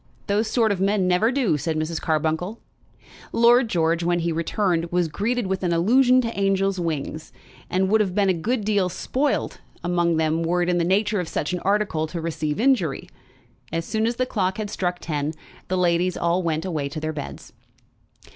[0.25, 2.01] "Those sort of men never do," said Mrs.
[2.01, 2.59] Carbuncle.
[3.31, 7.31] Lord George, when he returned, was greeted with an allusion to angels' wings,
[7.69, 11.19] and would have been a good deal spoilt among them were it in the nature
[11.19, 13.09] of such an article to receive injury.
[13.71, 15.35] As soon as the clock had struck ten
[15.67, 17.53] the ladies all went away to their beds.